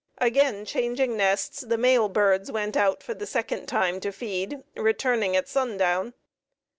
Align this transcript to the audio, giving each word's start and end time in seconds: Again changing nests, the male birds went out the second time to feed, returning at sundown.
Again 0.17 0.65
changing 0.65 1.15
nests, 1.15 1.59
the 1.61 1.77
male 1.77 2.09
birds 2.09 2.51
went 2.51 2.75
out 2.75 3.01
the 3.01 3.27
second 3.27 3.67
time 3.67 3.99
to 3.99 4.11
feed, 4.11 4.63
returning 4.75 5.35
at 5.35 5.47
sundown. 5.47 6.15